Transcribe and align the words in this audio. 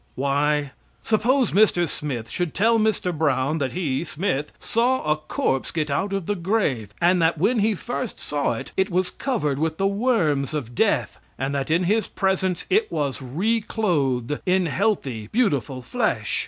Why? 0.15 0.71
Suppose 1.03 1.51
Mr. 1.51 1.87
Smith 1.87 2.27
should 2.27 2.55
tell 2.55 2.79
Mr. 2.79 3.15
Brown 3.15 3.59
that 3.59 3.73
he 3.73 4.03
Smith 4.03 4.51
saw 4.59 5.03
a 5.03 5.15
corpse 5.15 5.69
get 5.69 5.91
out 5.91 6.11
of 6.11 6.25
the 6.25 6.33
grave, 6.33 6.91
and 6.99 7.21
that 7.21 7.37
when 7.37 7.59
he 7.59 7.75
first 7.75 8.19
saw 8.19 8.53
it, 8.53 8.71
it 8.75 8.89
was 8.89 9.11
covered 9.11 9.59
with 9.59 9.77
the 9.77 9.85
worm's 9.85 10.55
of 10.55 10.73
death, 10.73 11.19
and 11.37 11.53
that 11.53 11.69
in 11.69 11.83
his 11.83 12.07
presence 12.07 12.65
it 12.67 12.91
was 12.91 13.21
reclothed 13.21 14.39
in 14.47 14.65
healthy, 14.65 15.27
beautiful 15.31 15.83
flesh. 15.83 16.39